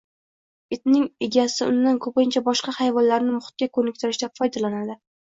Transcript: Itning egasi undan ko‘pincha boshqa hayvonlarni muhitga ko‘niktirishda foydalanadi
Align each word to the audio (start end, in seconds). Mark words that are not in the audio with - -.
Itning 0.77 1.03
egasi 1.27 1.61
undan 1.73 2.01
ko‘pincha 2.07 2.45
boshqa 2.49 2.75
hayvonlarni 2.81 3.39
muhitga 3.39 3.73
ko‘niktirishda 3.81 4.35
foydalanadi 4.43 5.03